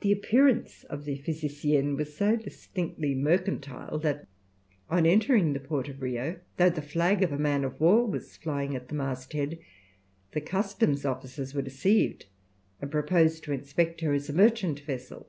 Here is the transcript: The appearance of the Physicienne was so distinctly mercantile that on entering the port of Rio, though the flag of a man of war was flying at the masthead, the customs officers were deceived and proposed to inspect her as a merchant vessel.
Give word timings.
The 0.00 0.10
appearance 0.10 0.82
of 0.90 1.04
the 1.04 1.16
Physicienne 1.16 1.94
was 1.96 2.16
so 2.16 2.34
distinctly 2.34 3.14
mercantile 3.14 3.96
that 4.00 4.26
on 4.90 5.06
entering 5.06 5.52
the 5.52 5.60
port 5.60 5.88
of 5.88 6.02
Rio, 6.02 6.40
though 6.56 6.70
the 6.70 6.82
flag 6.82 7.22
of 7.22 7.30
a 7.30 7.38
man 7.38 7.62
of 7.62 7.80
war 7.80 8.04
was 8.08 8.36
flying 8.36 8.74
at 8.74 8.88
the 8.88 8.96
masthead, 8.96 9.60
the 10.32 10.40
customs 10.40 11.04
officers 11.04 11.54
were 11.54 11.62
deceived 11.62 12.26
and 12.80 12.90
proposed 12.90 13.44
to 13.44 13.52
inspect 13.52 14.00
her 14.00 14.14
as 14.14 14.28
a 14.28 14.32
merchant 14.34 14.80
vessel. 14.80 15.28